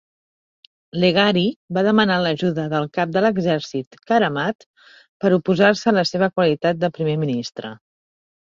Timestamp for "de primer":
6.87-7.19